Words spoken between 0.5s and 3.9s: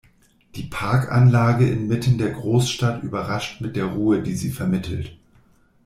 Die Parkanlage inmitten der Großstadt überrascht mit der